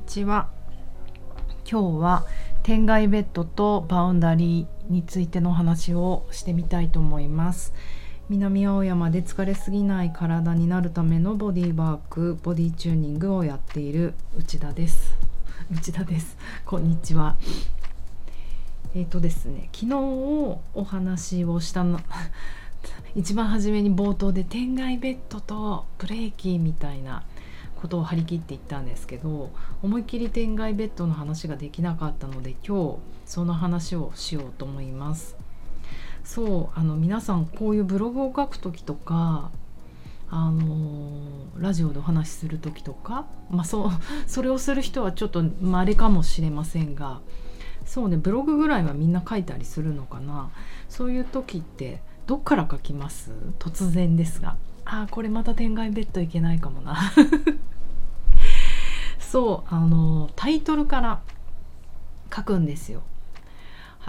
[0.00, 0.48] にちは。
[1.70, 2.26] 今日は
[2.62, 7.74] 天外ベッドとバウンダリーについての話をしてみたいと思います。
[8.30, 15.14] 南青山で疲れすぎない体になるためのボディワークボディチューニングをやっている内田です。
[15.70, 16.38] 内田です。
[16.64, 17.36] こんにちは。
[18.94, 22.00] えっ、ー、とですね昨日お話をしたの
[23.14, 27.22] 一番初めに冒頭で天外ベッドとブレーキみたいな
[27.80, 29.50] ことを張り切って言ったんですけど
[29.82, 35.36] 思いっきり天外ベッドの話ができなかったので今日その話をしようと思います。
[36.22, 39.50] そうあの皆さんこういうブログを書く時とか
[40.28, 43.90] あのラジオでお話しする時とか、まあ、そう
[44.26, 47.20] それをする人はちょっと稀かもしれませんが
[47.84, 50.50] そうねブログぐらいはみんな書いたりするのかな。
[50.88, 53.32] そういう時ってどっから書きます？
[53.58, 54.56] 突然ですが。
[54.92, 56.98] あこれまた天外ベッドいけないかもな。
[59.20, 61.20] そうあのタイトルから
[62.34, 63.02] 書くんですよ。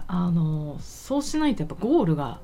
[0.07, 2.39] あのそうしないとやっぱゴールが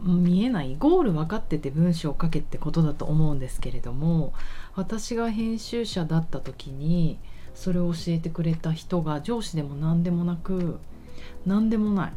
[0.00, 0.76] 見えない。
[0.78, 4.32] ゴール分かってて文章を書けってことだと思うんですけれども
[4.76, 7.18] 私が編集者だった時に
[7.54, 10.78] それを教えてくれた人が上司でも何でもなく
[11.44, 12.12] 何でもない。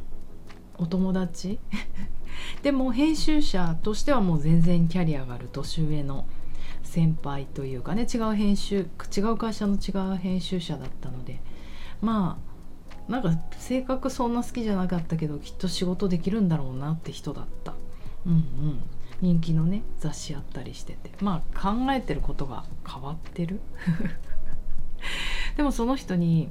[0.79, 1.59] お友達？
[2.63, 6.25] でも編集者としてはもう全然キャリアがある年上の
[6.83, 11.41] 先輩というかね違う編集違う会社の違う編集者だったので
[12.01, 12.39] ま
[13.07, 17.73] あなんか性格そんな好きじゃなかったけどきっと仕事できるんだろうなって人だった。
[18.25, 18.79] うんうん。
[19.19, 21.11] 人気のね雑誌あったりしてて。
[21.19, 23.59] まあ考えてることが変わってる。
[25.57, 26.49] でもその人に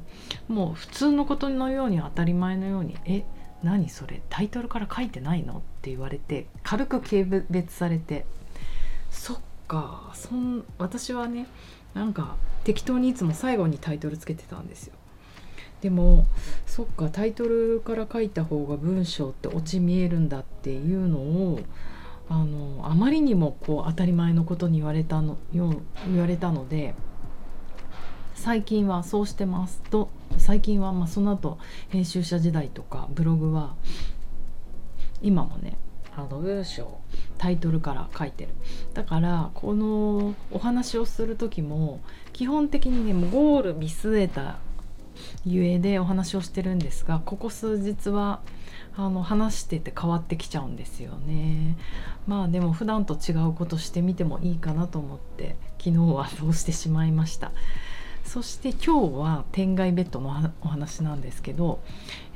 [0.48, 3.24] もう普通のことのように当たり前のように「え
[3.62, 8.24] 何それタイトルから書いてないの?」って言われて軽く軽別されて
[9.10, 11.46] そっかそん私はね
[11.94, 14.94] なんか適当にいつも最後にタイトルつけてたんですよ
[15.80, 16.26] でも
[16.66, 21.60] そっかタイトルから書いた方が文章ってオチ見えるんだっていうのを
[22.28, 25.72] あのあまりにもこう当たり前のことに言われたのよ
[26.08, 26.94] 言われたので
[28.38, 33.74] 最近はそうしてますと最近はまその後編集者時代とかブログは
[35.20, 35.76] 今もね
[36.16, 37.00] あの文章
[37.36, 38.50] タイトルから書いてる。
[38.94, 42.00] だからこのお話をする時も
[42.32, 44.58] 基本的にねもうゴール見据えた
[45.44, 48.40] ゆえでお話をしてるんですがここ数日は
[48.96, 51.76] あの話してて変わってきちゃうんですよね。
[52.28, 57.50] まあでも普段と違うことしてみてもいいかなと思って昨日はそうしてしまいました。
[58.28, 61.80] そして今日は天外ベッドのお話なんですけど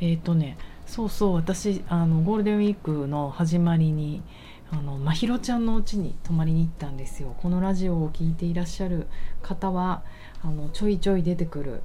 [0.00, 4.22] えっ、ー、とねそうそう私あのゴールデンウィークの始まりに
[4.70, 7.36] あのまひろちゃんの家に泊まりに行ったんですよ。
[7.42, 9.06] このラジオを聴いていらっしゃる
[9.42, 10.02] 方は
[10.42, 11.82] あのちょいちょい出てくる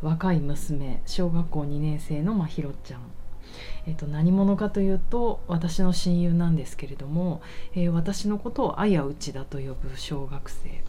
[0.00, 3.00] 若い娘小学校2年生のまひろちゃん。
[3.84, 7.42] えー、と何者かというと私の親友なんですけれども、
[7.74, 10.84] えー、私のことをあやうちだと呼ぶ小学生。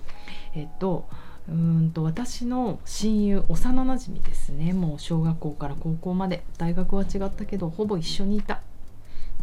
[0.54, 1.08] えっ、と
[1.50, 4.74] うんと私の親友幼なじみですね。
[4.74, 6.44] もう小学校から高校まで。
[6.58, 8.62] 大学は違ったけどほぼ一緒にいた。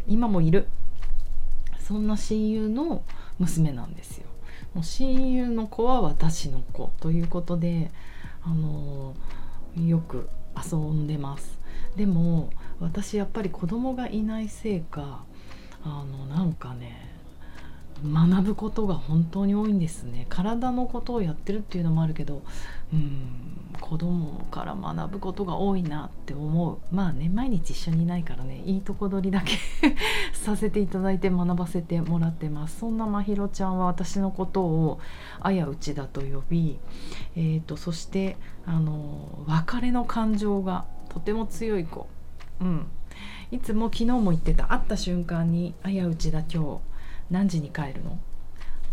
[0.06, 0.68] 今もいる。
[1.80, 3.02] そんな親友の
[3.38, 4.26] 娘なんですよ。
[4.74, 6.92] もう親友の子は私の子。
[7.00, 7.90] ということで
[8.42, 9.14] あの
[9.76, 11.58] よく遊んでます。
[11.96, 15.24] でも私やっぱり子供がいないせいか
[15.82, 17.17] あのなんかね
[18.04, 20.26] 学ぶことが本当に多いんですね。
[20.28, 22.42] 体のことをやってるっていうのもあるけど
[22.92, 26.78] うん子供から学ぶことが多いなって思う。
[26.94, 29.56] まあね毎日一緒にいないからねいいとこ取りだけ
[30.32, 32.80] させていただいて学ばせてもらってます。
[32.80, 35.00] そんなまひろちゃんは私のことを
[35.40, 36.78] あやうちだと呼び、
[37.36, 38.36] えーと、そして
[38.66, 42.06] あの別れの感情がとても強い子。
[42.60, 42.86] うん。
[43.50, 44.66] いつも昨日も言ってた。
[44.66, 46.87] 会った瞬間に「あやうちだ今日。
[47.30, 48.18] 何時に帰るの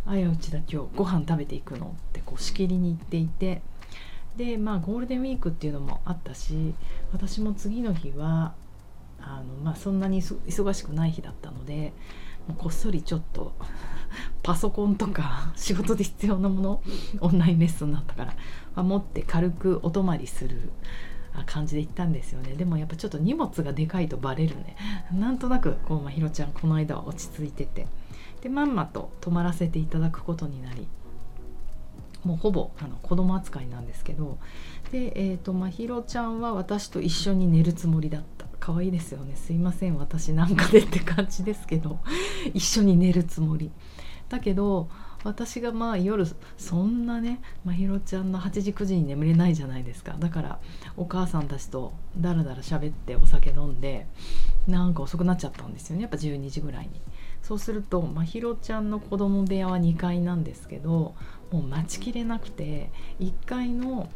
[0.06, 1.96] あやうちだ今日ご飯食べていくの？
[2.10, 3.62] ってこうしきりに言っていて
[4.38, 6.76] でまあゴールデンウィークっていうのもあったし
[7.12, 8.54] 私も次の日は
[9.20, 11.94] あの、まあ、そんなに忙しくない日だったので
[12.48, 13.54] もうこっそりちょっと
[14.44, 16.82] パソコンとか仕事で必要なもの
[17.22, 18.36] オンラインレッスンだったから、
[18.76, 20.70] まあ、持って軽くお泊まりする
[21.48, 22.54] 感じで行ったんですよね。
[22.54, 24.78] でもやっぱちょっと荷物がでかいとバレるね。
[25.12, 27.88] なんとなくこう、まひろちゃんこの間は落ち着いてて。
[28.46, 30.88] でまんまと泊まらせていただくことになり
[32.24, 34.38] もうほぼあの子供扱いなんですけど
[34.92, 38.46] で、えーと、まひろちゃんは私と一緒に寝るつもりだった。
[38.60, 39.36] 可愛いですよね。
[39.36, 39.98] すいません。
[39.98, 42.00] 私なんかでって感じですけど
[42.54, 43.72] 一緒に寝るつもり。
[44.30, 44.90] だけど
[45.24, 46.24] 私がまあ夜
[46.58, 50.16] そんなねまひろちゃんの8時9時に眠れないじゃないですか。
[50.20, 50.60] だから
[50.98, 54.06] お母さんたちとだらだら喋ってお酒飲んで
[54.68, 56.04] なんか遅くなっちゃったんですよね。
[56.04, 57.02] やっぱ12時ぐらいに。
[57.46, 61.14] そうするとまひろちゃんの子供部屋は2階なんですけど
[61.52, 62.90] もう待ちきれなくて
[63.20, 64.10] 1階の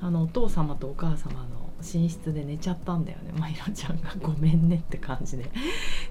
[0.00, 3.32] あのお父様とお母様の寝室で寝ちゃったんだよね。
[3.36, 5.50] まひろちゃんがごめんねって感じで。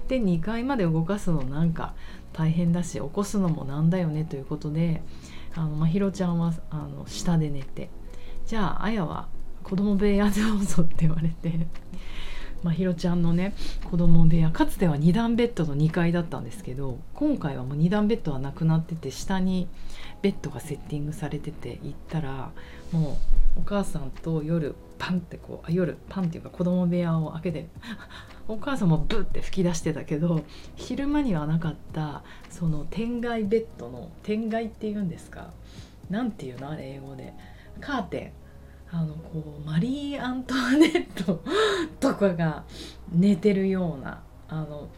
[0.06, 1.94] で2階まで動かすのなんか
[2.34, 5.02] 大変だし起こすのもなんだよねということで
[5.54, 7.88] あのまひろちゃんはあの下で寝て
[8.44, 9.28] じゃああやは
[9.62, 11.66] 子供部屋どうぞって言われて。
[12.62, 13.54] まひろちゃんのね
[13.90, 19.68] 子供部屋かつては2段ベッドの2階だったんですけど今回はもう2段ベッドはなくなってて下に
[20.22, 22.50] ベッドがセッティングされてて行ったら
[22.92, 23.18] も
[23.56, 27.68] うお母さんと夜パンってこうあ夜パンっていうか子供部屋を開けて
[28.48, 30.42] お母さんもブッて吹き出してたけど
[30.76, 35.50] 昼間にはなかったその天外ベッドの天外っていうんですか
[36.10, 37.34] なんていうのあれ英語で。
[37.80, 38.45] カーテン。
[38.92, 41.42] あのこうマリー・アントワネット
[42.00, 42.64] とかが
[43.12, 44.88] 寝てるようなあの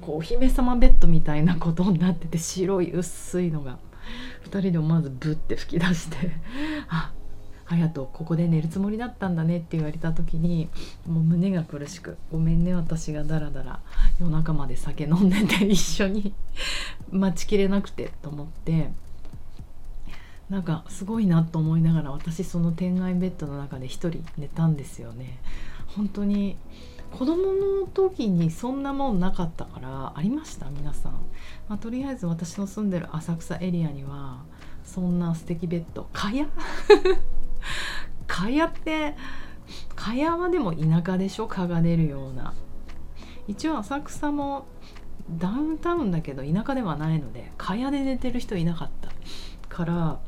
[0.00, 3.78] こうお姫様ベッドみたいなことになってて白い薄いのが
[4.50, 6.16] 2人で思わずブッて吹き出して
[6.88, 7.12] あ
[7.66, 10.68] 隼人ここで寝るつもりだったんだねって言われた時に
[11.06, 13.80] もう胸が苦しく「ごめんね私がダラダラ
[14.18, 16.34] 夜中まで酒飲んでて一緒に
[17.12, 18.90] 待ちきれなくて」と思って
[20.50, 25.38] なんかすごいなと思いながら私その天外ベッドの中で一人寝たんですよね。
[25.96, 26.56] 本当に
[27.12, 30.68] 子供の時にそんなもんなかったからありました？
[30.70, 31.12] 皆さん、
[31.68, 34.42] まあ、とりあえず私の住んでる浅草エリアには
[34.84, 36.08] そんな素敵ベッド。
[36.12, 36.46] かや
[38.26, 39.14] 蚊帳って
[39.96, 41.46] 蚊帳はでも田舎でしょ？
[41.46, 42.54] 蚊が出るような。
[43.46, 44.66] 一応浅草も
[45.38, 49.08] ダウンタウンだけど田舎ではないので蚊帳で寝てる人いなかった
[49.74, 50.18] から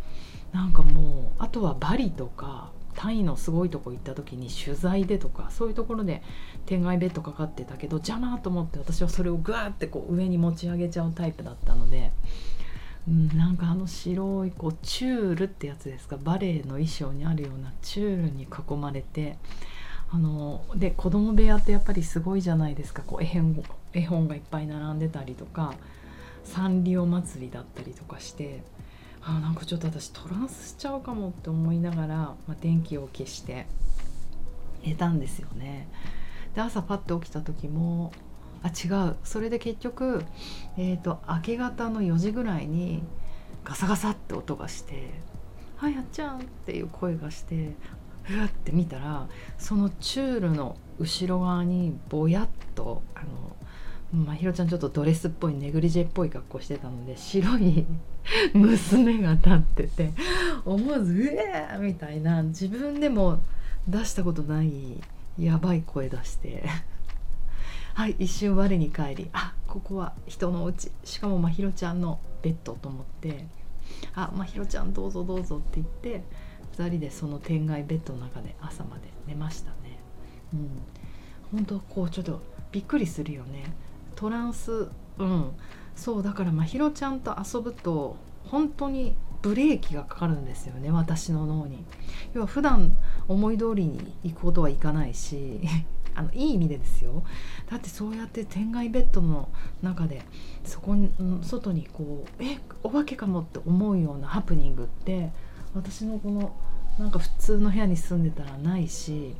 [0.52, 6.22] なんかもうあとはバリとかタイのすごいとこ行った時に取材でとかそういうところで
[6.66, 12.12] 天外ベッドかかってたけど邪魔と思って私はそれをグーってこう上に持ち上げちゃうタイプだったので
[13.08, 19.38] うん、なんかあの白いこうチュールってやつですかバレエの衣装にあるようなチュールに囲まれて
[20.10, 23.02] あので子供部屋ってやっぱりすごいじゃないですか。
[23.06, 23.62] こう絵本
[23.92, 25.74] 絵本がいっぱい並んでたりとか
[26.44, 28.62] サンリオ祭りだったりとかして
[29.22, 33.66] あなんかちょっと私トランスしちゃうかもって思いながら、まあ、電気を消して
[34.84, 35.88] 寝たんですよね。
[36.54, 38.12] で朝パッと起きた時も
[38.62, 40.24] あ違うそれで結局、
[40.76, 43.02] えーと、明け方の4時ぐらいに
[43.64, 45.10] ガサガサって音がして
[45.76, 47.74] 「はいやっちゃん」っていう声がして
[48.22, 49.28] ふわって見たら
[49.58, 53.49] そのチュールの後ろ側にぼやっとあの
[54.12, 57.86] まひろちゃんちょっとドレスっぽいネグリジェっぽい格好してたので白い
[58.54, 60.12] 娘が立ってて
[60.64, 62.42] 思わず「うえー!」みたいな。
[62.42, 63.40] 自分でも
[63.86, 65.00] 出したことない
[65.38, 66.64] やばい声出して。
[67.94, 70.90] はい一瞬我に返りあここは人のうち。
[71.04, 73.46] しかもまひろちゃんのベッドと思って。
[74.14, 76.24] あまひろちゃんどうぞどうぞって言って
[76.76, 79.98] 2人でその天外ベッドの中で朝まで寝ましたね。
[80.54, 80.68] うん。
[81.52, 82.42] 本当こうちょっと
[82.72, 83.64] びっくりするよね。
[84.20, 84.88] トランス
[85.18, 85.52] うん。
[85.96, 91.82] そうだからまひろちゃんと遊ぶと本当にブレーキがかかるんですよね私の脳に。
[92.34, 92.94] 要は普段
[93.28, 95.60] 思い通りに行くことはいかないし
[96.14, 97.22] あのいい意味でですよ。
[97.70, 99.48] だってそうやって天外ベッドの
[99.80, 100.20] 中で
[100.64, 101.10] そこに
[101.40, 105.32] 外にこうえお化けかもって思うようなハプニングって
[105.74, 106.52] 私のこの
[106.98, 109.34] なんか普通の部屋に住んでたらないし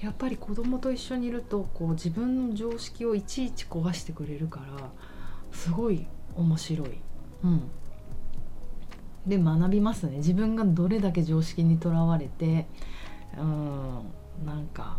[0.00, 4.90] やっぱり子供と一緒にいるとこう自分の常識をいちいち壊してくれるから
[5.50, 7.00] すごい面白い。
[7.44, 7.70] うん。
[9.26, 10.18] で学びますね。
[10.18, 12.66] 自分がどれだけ常識にとらわれて
[13.36, 14.98] うんなんか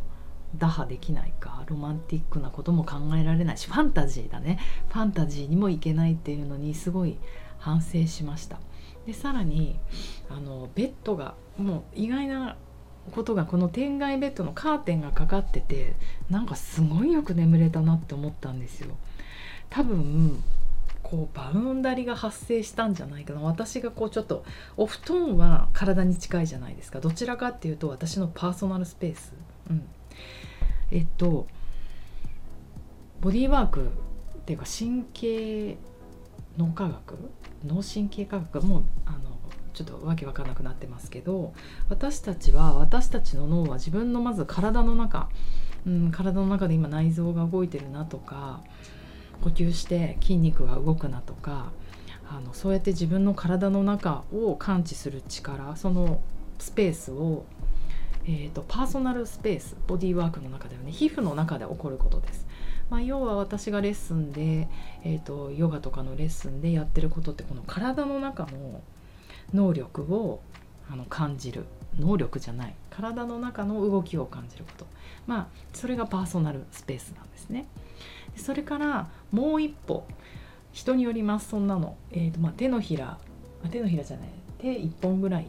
[0.57, 4.59] 打破できないかロマンティックなことも考えられないしファンタジーだね。
[4.89, 7.17] ファンタジーにもいけないっていうのにすごい
[7.57, 8.59] 反省しました。
[9.05, 9.79] でさらに
[10.29, 12.55] あのベッドがもう意外な
[13.11, 15.93] ことがこの天外ベッドのカーテンがかかってて
[16.29, 18.95] なんかすごいよく眠れたなって思ったんですよ。
[19.69, 20.43] 多分
[21.01, 23.41] こうバウンダリが発生したんじゃないかな。
[23.41, 24.45] 私がこうちょっと
[24.77, 26.99] お布団は体に近いじゃないですか。
[26.99, 29.33] どちらかっていうと私のパーソナルスペース、
[29.69, 29.87] うん、
[30.91, 31.47] えっと
[33.19, 33.87] ボディーワークっ
[34.45, 35.77] ていうか神経
[36.57, 37.17] 脳科学
[37.65, 39.19] 脳神経科学もうあの
[39.73, 41.53] ちょっとわけわかんなくなってますけど
[41.89, 45.29] 私たちは私たちの脳は自分のまず体の中、
[45.85, 48.61] うん、体の中で今内臓が動いてるなとか
[49.41, 51.71] 呼吸して筋肉が動くなとか
[52.29, 56.21] あのそうやって自分の体の中を感知する力その
[56.59, 57.45] スペースを、
[58.25, 62.47] えーと、パーソナルスペースボディーワークの中ではね皮膚の中で起こることです。
[62.91, 64.67] まあ、要は私がレッスンで、
[65.05, 68.81] えーと、ヨガとかのレッスンでやってることってこの体の中の
[69.53, 70.41] 能力を
[70.91, 71.65] あの感じる。
[71.97, 72.75] 能力じゃない。
[72.89, 74.85] 体の中の動きを感じること。
[75.25, 77.65] まあそれがパーソナルスペースなんですね。
[78.35, 80.05] それからもう一歩。
[80.73, 83.17] 人によりますそんなの、えーとまあ、手のひら。
[83.69, 84.29] 手のひらじゃない。
[84.57, 85.47] 手1本ぐらい。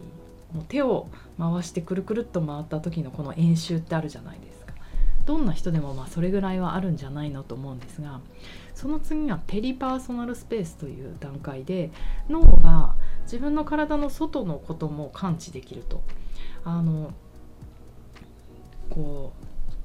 [0.52, 1.08] もう手を
[1.38, 4.51] 回してくるくるっと回った時のこの円周ってあるじゃないですか。
[5.24, 8.20] どんな人でもまあそれぐらいはあるんじゃないのと思うんですが
[8.74, 11.90] その次はペリパーソナルスペースという段階で
[12.28, 16.02] 脳が自分の体の外のことも感知できると。
[16.64, 17.12] あの
[18.90, 19.32] こ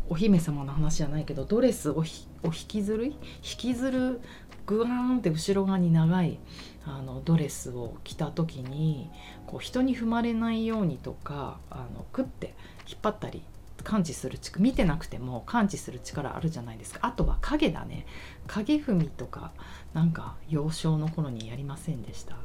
[0.09, 3.05] うお姫様の話じゃないけどドレスを引きずる？
[3.05, 4.21] 引きずる
[4.65, 6.39] グワーンって後ろ側に長い
[6.85, 9.09] あのドレスを着た時に
[9.47, 12.53] こう人に踏まれないようにとかあのクッて
[12.87, 13.43] 引っ張ったり
[13.87, 16.99] 感知する力見てなくても感知する力あるじゃないですか。
[17.03, 18.05] あとは影だね。
[18.45, 19.53] 影踏みとか
[19.93, 22.35] なんか幼少の頃にやりませんでした。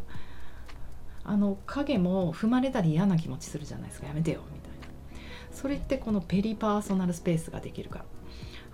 [1.25, 4.07] あの影も踏まれたり嫌な気持ちするじゃないですか。
[4.07, 4.87] やめてよみたいな。
[5.51, 7.99] それってこのペリパーソナルスペースができるか。
[7.99, 8.05] ら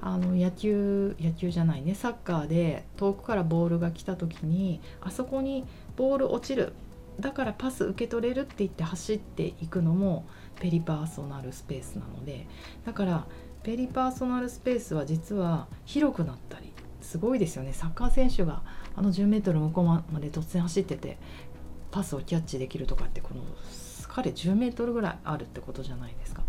[0.02, 1.94] あの野球野球じゃないね。
[1.94, 5.64] サッカーで遠くからボールが来た時にあそこに
[5.96, 6.74] ボール落ちる。
[7.18, 10.26] だからパス受け取れるって言って走っていくのも
[10.60, 12.46] ペリパーソナルスペースなので
[12.84, 13.26] だから
[13.62, 18.62] ペリパーソナルスペースは実は広くなったりすごいですよねサッカー選手が
[18.96, 21.18] あの 10m 向こうまで突然走ってて
[21.90, 23.42] パスをキャッチできるとかってこの
[24.08, 26.42] 彼 10m ぐらいあるってことじゃないですか。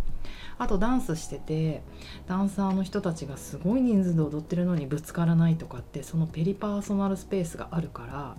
[0.57, 1.81] あとダンスしてて
[2.27, 8.35] ダンサーの人たちがすごい人数で踊ってるのにぶつからないとかってそのペリパーソナルスペースがあるから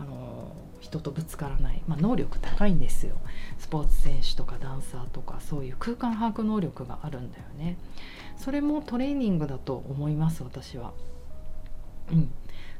[0.00, 3.16] あの人とぶつからない、まあ、能力高いんですよ。
[3.58, 7.76] スポーツ選手とかダンサーとかそういう空間把握能力があるんだよね。
[8.36, 10.92] それもトレーニングだと思います私は。
[12.10, 12.30] うん。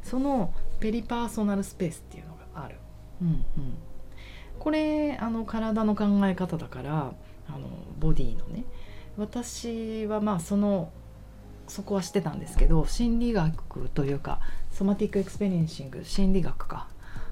[0.02, 2.76] その peripersonal space っていうのがある。
[3.20, 3.44] うんうん。
[4.58, 7.12] これあの体の考え方だから
[7.48, 8.64] あのボディのね。
[9.18, 10.90] 私はまあその
[11.68, 16.88] そこはしてたんですけど心理学というか Somatic Experiencing 心理学か。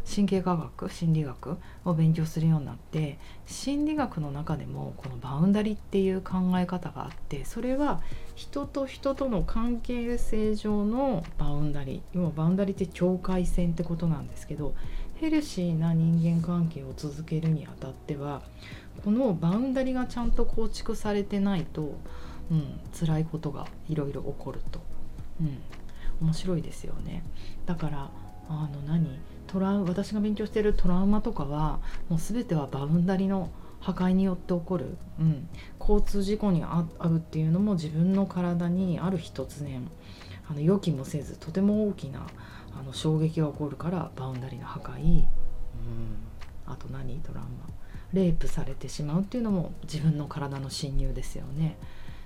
[0.09, 8.01] 神経科学心理学を勉強するようになって心理学の中でもこのバウンダリっていう考え方があってそれは
[8.35, 14.75] 人と人との関係性上のバウンダリ要はバウンダリって境界線ってことなんですけど
[15.17, 18.43] ヘルシーな人間関係を続けるにあたっては
[19.05, 21.99] このバウンダリがちゃんと構築されてないと、
[22.51, 24.81] うん、辛いことがいろいろ起こると、
[25.41, 25.59] うん、
[26.23, 27.23] 面白いですよね。
[27.67, 28.11] だから
[28.49, 29.19] あの何？
[29.49, 33.51] トラ私が勉強しているトラウマとかはもう全てはバウンダリの
[33.81, 35.49] 破壊によって起こる、うん、
[35.81, 39.89] 交通事故に遭うっていうのも自分の体にある日突然
[40.49, 42.27] あの予期もせずとても大きな
[42.79, 45.25] あの衝撃が起こるからバウンダリの破壊、うん、
[46.67, 47.19] あと何？
[47.21, 47.51] トラウマ。
[48.13, 51.77] レイプされてしまうっていうのも自分の体の侵入ですよね。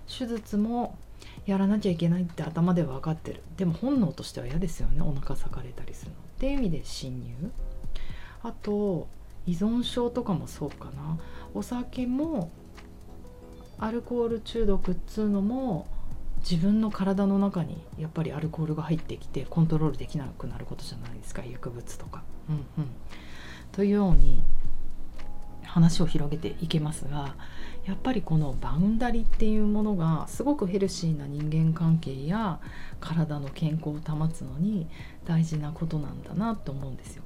[0.06, 0.96] 手術も
[1.46, 3.42] やらなきゃいけないって頭では分かってる。
[3.56, 5.00] でも本能としては嫌ですよね。
[5.02, 6.16] お腹裂かれたりするの。
[6.16, 7.50] っていう意味で侵入。
[8.42, 9.08] あと
[9.46, 11.18] 依存症とかもそうかな。
[11.54, 12.50] お酒も
[13.78, 15.86] アルコール中毒っつうのも
[16.48, 21.42] 自分の体の中にやっぱりアルコールが入ってきてコントロールできなくなることじゃないですか。
[21.44, 22.22] 薬物とか。
[22.48, 22.90] うんうん、
[23.70, 24.42] というように
[25.64, 27.34] 話を広げていけますが
[27.84, 32.60] やっぱりこの boundary っていうものがすごくヘルシーな人間関係や
[33.00, 34.86] 体の健康を保つのに
[35.24, 37.22] 大事なことなんだなと思うんですよ。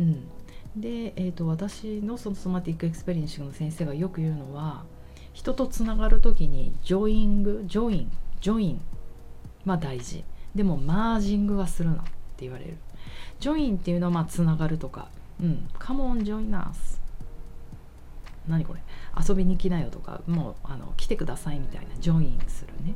[0.00, 0.28] うん、
[0.76, 4.84] で、えーと、私のその Somatic Experiencing の先生がよく言うのは
[5.32, 8.80] 人とつながる時に joining join join
[9.64, 10.24] は大事。
[10.54, 12.76] でも merging はするなって言われる。
[13.38, 15.08] ジョインっていうのはまあつながるとか。
[15.40, 15.68] うん。
[15.78, 17.05] カモンジョイナース。
[18.48, 18.80] 何これ？
[19.28, 22.94] 遊びに来なよとかもうあの来てくださいみたいなジョインするね。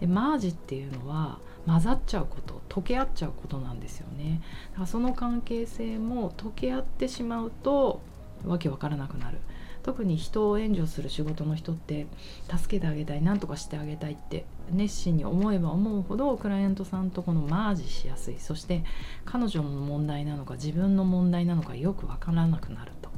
[0.00, 4.40] でマージっていうのは混ざっちゃうこと溶け合っちゃうことなんですよね。
[4.72, 8.00] だからその関係性も溶け合ってしまうと
[8.44, 9.38] わけわからなくなる。
[9.82, 12.06] 特に人を援助する仕事の人って
[12.48, 18.38] 助けてあげたい何とかしてあげたいって熱心に思えば思うほどクライアントさんとこのマージしやすい。
[18.38, 18.84] そして
[19.24, 23.10] 彼女の問題なのか自分の問題なのかよくわからなくなると、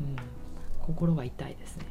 [0.00, 0.16] うん、
[0.86, 1.84] 心が痛いですね。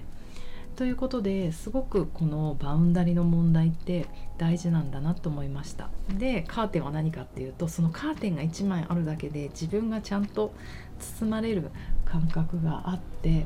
[0.76, 5.90] ということですごくこのバウンダリの問題って大事なんだなと思いました。
[6.18, 10.54] でカーテンは何かっていうとそのカーテンが1枚あるだけで自分がちゃんと
[11.00, 11.70] 包まれる
[12.04, 13.46] 感覚があって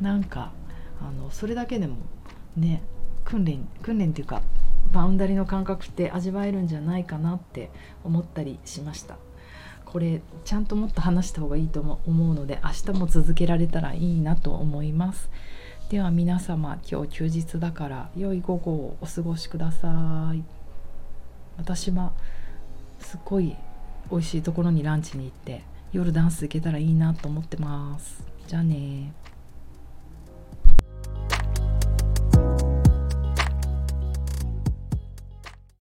[0.00, 0.52] なんか
[1.00, 1.96] あのそれだけでも
[2.56, 2.82] ね
[3.24, 4.42] 訓練訓練っていうか
[4.92, 7.70] バウンダリの感覚って味わえるんじゃないかなって
[8.04, 9.16] 思ったりしました。
[9.92, 15.28] これちゃんともっと話した方がいいと思うので明日も続けられたらいいなと思います。
[15.88, 20.44] では皆様今日休日だから良い午後をお過ごしください。
[21.56, 22.12] 私は
[23.00, 23.56] すっごい
[24.10, 28.22] 美味しいところにランチに行って夜ダンス行けたらいいなと思ってます。
[28.46, 29.12] じゃあね